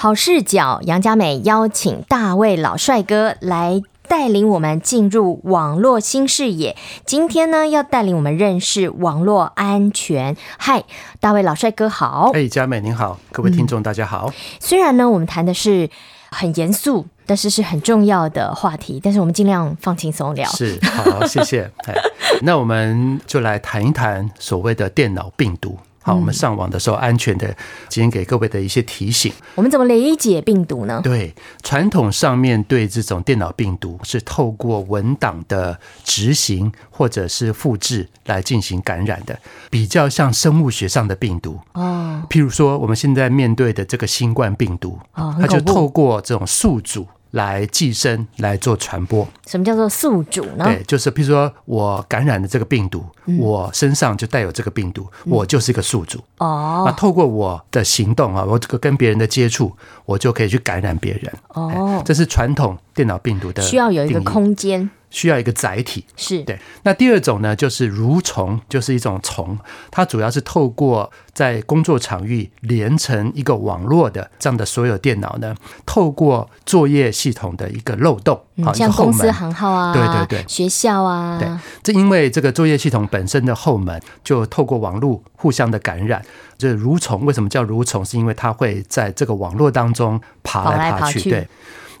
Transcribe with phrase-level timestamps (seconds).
[0.00, 6.76] 好视角，杨佳美邀请大卫老帅哥来带领我们进入网络新视野。
[7.04, 10.36] 今天呢，要带领我们认识网络安全。
[10.56, 10.84] 嗨，
[11.18, 12.30] 大卫老帅哥好！
[12.32, 14.26] 哎，佳美您好，各位听众大家好。
[14.28, 15.90] 嗯，虽然呢，我们谈的是
[16.30, 20.48] 很严肃，但是是很重要的话题，但是我们尽量放轻松聊。
[20.50, 21.68] 是，好，谢谢。
[21.88, 21.94] 哎，
[22.42, 25.76] 那我们就来谈一谈所谓的电脑病毒。
[26.08, 27.54] 好，我们上网的时候安全的，
[27.90, 29.30] 今天给各位的一些提醒。
[29.54, 31.02] 我们怎么理解病毒呢？
[31.04, 42.22] 对，传统上面对这种电脑病毒是透过文档的执行或者是复制来进行感染的，比较像生物学上的病毒哦。
[42.30, 47.06] 譬如说，我们现在面对的这个新冠病毒，它就透过这种宿主。
[47.32, 49.26] 来寄生来做传播。
[49.46, 50.64] 什么叫做宿主呢？
[50.64, 56.18] 对，就是譬如说我感染了这个病毒，嗯、我身上就带有这个病毒，嗯、我就是一个宿主。
[56.38, 59.72] 哦，那透过我的行动啊，我这个跟别人的接触，
[60.04, 61.32] 我就可以去感染别人。
[61.48, 64.88] 哦，这是传统电脑病毒的需要有一个空间。
[65.10, 66.58] 需要一个载体，是对。
[66.82, 69.58] 那第二种呢，就是蠕虫，就是一种虫，
[69.90, 75.54] 它主要是透过在工作场域连成一个网络的这样的所有电脑呢，
[75.86, 81.48] 透过作业系统的一个漏洞，好、嗯，像公司行号啊，对对对，学校啊，对。
[81.82, 86.22] 这因为这个作业系统本身的后门就透过网络互相的感染，
[86.58, 88.04] 这蠕虫为什么叫蠕虫？
[88.04, 91.48] 是因为它会在这个网络当中爬来爬去，爬去对。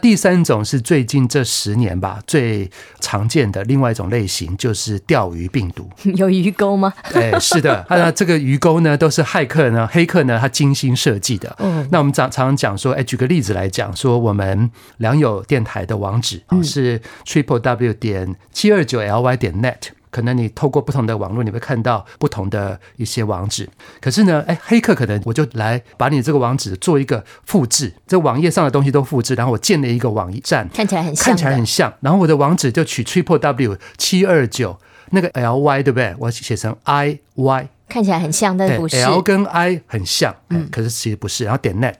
[0.00, 5.88] 第三种是最近这十年吧，最常见的另外一种类型就是钓鱼病毒。
[6.16, 6.92] 有鱼钩吗？
[7.14, 11.54] 哎，是的， 那这个鱼钩呢，都是骇客呢，黑客呢，他精心设计的。
[11.58, 19.97] 嗯，那我们常常讲说，哎，举个例子来讲，说我们良友电台的网址啊是 triple w 点七二九 ly 点 net。
[20.10, 23.68] 可能你透过不同的网络，你会看到不同的一些网址。
[24.00, 31.92] 可是呢，哎，黑客可能我就来把你这个网址做一个复制，这网页上的东西都复制，然后我建了一个网站，看起来很像，看起来很像。
[32.00, 34.78] 然后我的网址就取 triple w 七二九
[35.10, 36.14] 那个 l y 对不对？
[36.18, 41.44] 我写成 i y，看起来很像，但是不是 l 跟 i 很像，嗯，可是其实不是。
[41.44, 41.94] 然后点 net，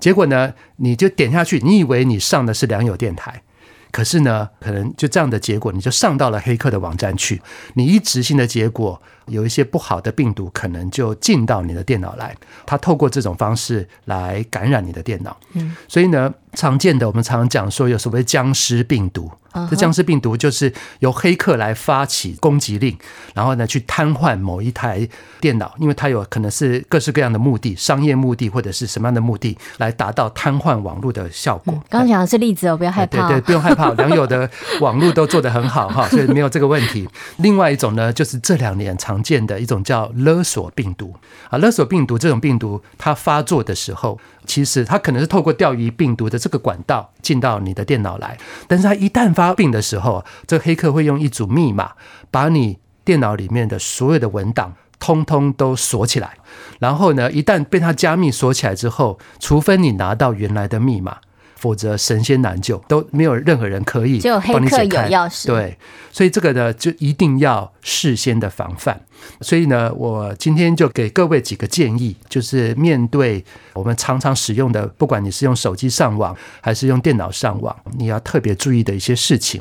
[0.00, 3.42] 结果呢，你就点下去，你以为你上的是良友电台。
[3.90, 7.40] 可是呢，可能就这样的结果，你就上到了黑客的网站去。
[7.74, 12.36] 你一执行的结果，有一些不好的病毒可能就进到你的电脑来，
[12.66, 15.36] 它透过这种方式来感染你的电脑。
[15.54, 19.30] 嗯，所以呢，常见的我们常常讲说有所谓僵尸病毒。
[19.70, 22.96] 这僵尸病毒就是由黑客来发起攻击令，
[23.34, 25.08] 然后呢去瘫痪某一台
[25.40, 31.72] 电脑，因为它有可能是各式各样的目的，商业目的或者是什么样的目的，来达到瘫痪网络的效果。
[31.88, 33.28] 刚刚讲的是例子哦，不要害怕。
[33.28, 34.48] 对对，不用害怕，良友的
[34.80, 37.08] 网络都做得很好哈，所以没有这个问题。
[37.38, 41.14] 另外一种呢，就是这两年常见的一种叫勒索病毒
[41.50, 44.18] 啊，勒索病毒这种病毒它发作的时候。
[44.46, 51.92] 其实它可能是透过钓鱼病毒的这个管道进到你的电脑来，但是它一旦发病的时候，这黑客会用一组密码
[52.30, 56.38] 把你电脑里面的所有的文档通通都锁起来，
[56.78, 61.18] 然后呢，一旦被它加密锁起来之后，除非你拿到原来的密码。
[61.56, 64.20] 否则神仙难救，都没有任何人可以
[64.52, 65.08] 帮你解开。
[65.46, 65.76] 对，
[66.12, 69.00] 所以这个呢，就一定要事先的防范。
[69.40, 79.60] 所以呢，我今天就给各位几个建议，就是面对我们常常使用的，不管你是用手机上网还是用电脑上网，你要特别注意的一些事情。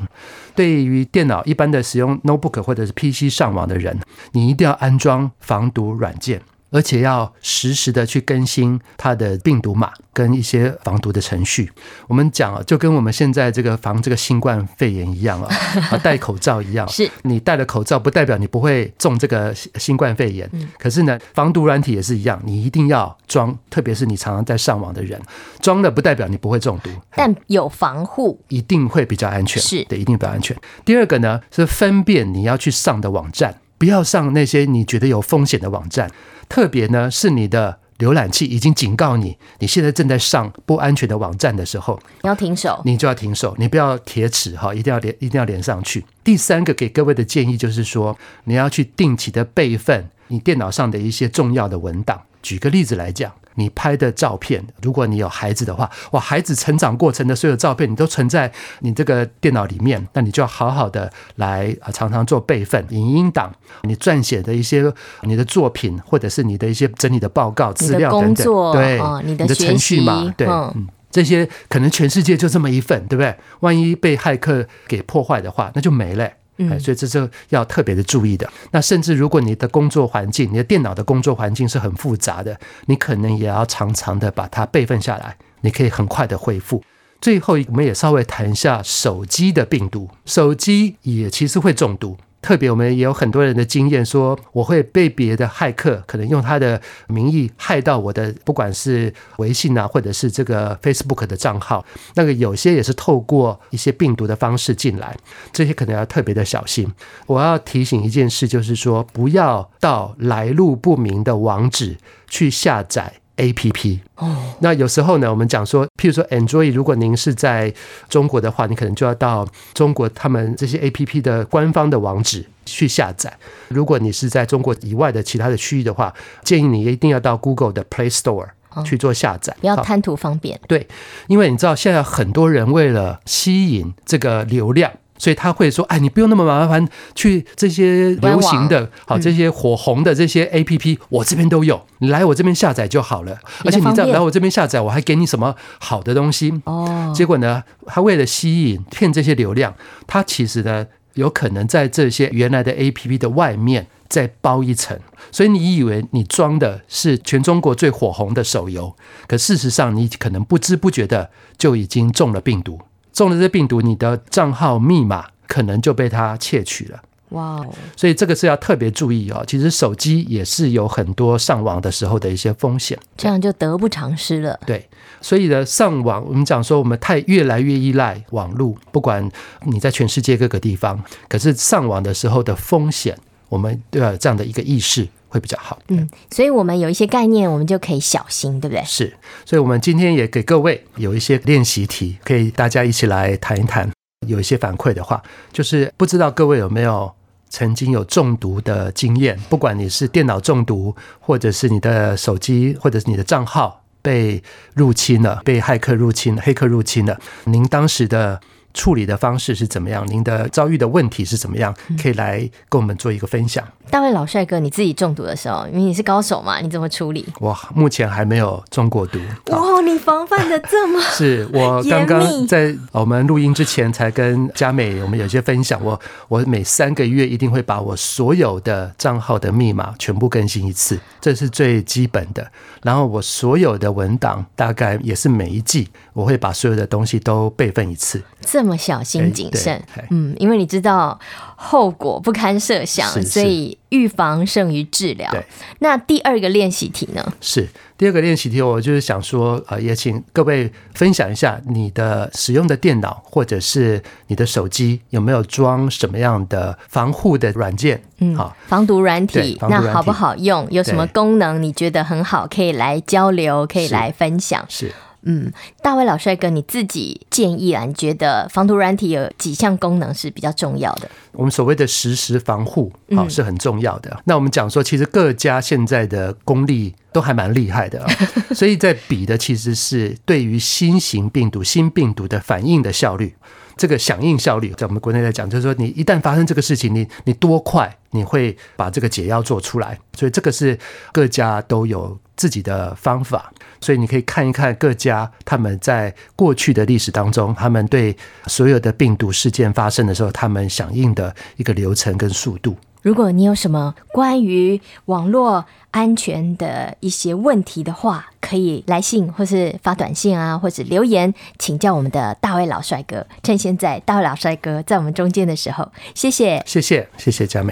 [0.54, 3.98] 对于电脑一般的使用 notebook 或者是 PC 上网的人，
[4.34, 6.42] 你一定要安装防毒软件。
[6.72, 11.72] 而且要实时的去更新它的病毒码跟一些防毒的程序。
[12.08, 15.56] 我们讲啊，就跟我们现在这个防这个新冠肺炎一样啊，
[15.92, 16.88] 啊戴口罩一样。
[16.90, 20.50] 是你戴了口罩，不代表你不会中这个新冠肺炎。
[20.78, 25.22] 可是呢，防毒软体也是一样，你一定要装，特别是你常常在上网的人，
[25.62, 29.62] 装了不代表你不会中毒，但有防护，一定会比较安全。
[29.62, 30.56] 是对，一定比较安全。
[30.84, 33.56] 第二个呢，是分辨你要去上的网站，
[33.86, 36.10] 不要上那些你觉得有风险的网站。
[36.50, 46.04] 特别呢，是你的浏览器已经警告你，你现在正在上不安全的网站的时候，你要停手，你就要停手，你不要铁齿哈，一定要连，一定要连上去。
[46.24, 52.20] 第三个给各位的建议就是说，你要去定期的备份你电脑上的一些重要的文档。
[52.46, 53.32] 举个例子来讲。
[53.58, 58.52] 你拍的照片，如果你有孩子的话，哇，孩子成长过程的所有照片，你都存在
[58.82, 63.50] 你这个电脑里面，那你就要好好的来啊，常常做备份，影音档，
[63.84, 73.34] 你撰写的一些你的作品，或者是你的一些整理的报告资料等等，对，你的程序嘛，对，嗯，这些可能全世界就这么一份，对不对？
[73.62, 76.30] 万一被骇客给破坏的话，那就没了。
[76.58, 78.50] 嗯，所以这是要特别的注意的。
[78.72, 85.38] 那甚至如果你的工作环境，你的电脑的工作环境是很复杂的，你可能也要常常的把它备份下来。
[85.62, 86.84] 你可以很快的恢复。
[87.20, 92.18] 最后，我们也稍微谈一下手机的病毒，手机也其实会中毒。
[92.46, 101.84] 特别，我们也有很多人的经验，说我会被别的骇客可能用他的名义害到我的，不管是微信啊，或者是这个 Facebook 的账号。
[102.14, 105.18] 那个有些也是透过一些病毒的方式进来，
[105.52, 106.88] 这些可能要特别的小心。
[107.26, 111.98] 我要提醒一件事，就是说不要到来路不明的网址
[112.30, 113.12] 去下载。
[113.38, 117.74] A P P 哦，那有时候呢，我们讲说，譬如说 Android，如果您是在
[118.08, 123.38] 中国的话，你可能就要到中国他们这些 A P P 的官方的网址去下载。
[123.68, 128.48] 如果你是在中国以外的其他的区域的话，建议你一定要到 Google 的 Play Store
[128.84, 130.60] 去做下载，不要贪图方便。
[130.68, 130.88] 对，
[131.28, 134.92] 因为你知道现在很多人为了吸引这个流量。
[135.18, 143.38] 所以他会说：“哎，你不用那么麻烦，去这些流行的、好这些火红的这些 APP，我这边都有，你来我这边下载就好了。
[143.64, 147.14] 而且你再来我这边下载，我还给你什么好的东西哦。
[147.16, 149.74] 结果呢，他为了吸引骗这些流量，
[150.06, 155.00] 他其实呢有可能在这些原来的 APP 的外面再包一层。
[155.32, 158.96] 所以你以为你装的是全中国最火红的手游，
[159.28, 162.82] 可事实上你可能不知不觉的就已经中了病毒。”
[163.16, 167.02] 中了这病毒，你的账号密码可能就被他窃取了。
[167.30, 167.74] 哇哦！
[167.98, 169.44] 所以这个是要特别注意哦。
[169.48, 174.60] 其实手机也是有很多上网的时候的一些风险，这样就得不偿失了。
[174.66, 174.88] 对，
[175.22, 179.28] 所以呢，上网我们讲说，我们太越来越依赖网络，不管
[179.64, 183.18] 你在全世界各个地方，可是上网的时候的风险，
[183.56, 185.08] 我们都要有这样的一个意识。
[185.28, 188.82] 会比较好，嗯，所以我们有一些概念，我们就可以小心，对不对？
[188.86, 189.14] 是，
[189.46, 193.92] 所以，我们今天也给各位有一些练习题，可以大家一起来谈一谈。
[194.28, 195.22] 有一些反馈的话，
[195.52, 197.12] 就是不知道各位有没有
[197.50, 199.38] 曾经有中毒的经验？
[199.50, 204.42] 不管你是电脑中毒，或者是你的手机，或者是你的账号被
[204.74, 208.40] 入侵了，被骇客入侵，黑客入侵了，您当时的。
[208.76, 210.06] 处理的方式是怎么样？
[210.08, 211.74] 您的遭遇的问题是怎么样？
[212.00, 213.68] 可以来跟我们做一个分享。
[213.90, 217.26] 大卫老帅哥，你自己中毒的时候，因为你是高手嘛，你怎么处理？
[217.40, 219.20] 我目前还没有中过毒。
[219.48, 225.80] 哇，你防范的这么 是我刚刚在我们录音之前才跟佳美我们有些分享。
[225.84, 232.52] 我我每三个月一定会把我所有的账号的密码全部更新一次，这是最基本的。
[232.82, 238.22] 然后我所有的文档大概也是每一季我会把所有的东西都备份一次。
[238.42, 241.20] 这么小心谨慎，嗯，因为你知道
[241.56, 245.32] 后果不堪设想，是是，所以预防胜于治疗。
[245.80, 247.34] 那第二个练习题呢？
[247.42, 247.68] 是
[247.98, 258.02] 第二个练习题，我就是想说，呃，也请各位分享一下你的使用的电脑或者是你的手机有没有装什么样的防护的软件？
[258.18, 260.68] 嗯，好，防毒软体，那好不好用？
[260.72, 264.66] 有什么功能你觉得很好，可以来交流，可以来分享。
[264.68, 264.88] 是。
[264.88, 264.94] 是
[265.26, 267.84] 嗯，大卫老帅哥，你自己建议啊？
[267.84, 271.10] 你觉得防毒软体有几项功能是比较重要的？
[271.34, 274.10] 我们所谓的实时防护啊，是很重要的。
[274.12, 278.08] 嗯、那我们讲说，其实各家现在的功力都还蛮厉害的啊，
[278.56, 283.36] 所以在比的其实是对于新型病毒、新病毒的反应的效率。
[283.78, 290.00] 这个响应效率，在我们国内来讲，就是说你一旦发生这个事情，你你多快你会把这个解药做出来？
[290.14, 290.78] 所以这个是
[291.12, 298.16] 各家都有自己的方法，所以你可以看一看各家他们在过去的历史当中，他们对
[298.48, 302.76] 所有的病毒事件发生的时候，他们响应的一个流程跟速度。
[303.06, 313.28] 如果你有什么关于网络安全的一些问题的话，可以来信或是发短信啊，或者留言请教我们的大卫老帅哥。
[313.44, 317.72] 趁现在大卫老帅哥在我们中间的时候，谢谢，谢谢，谢谢佳美。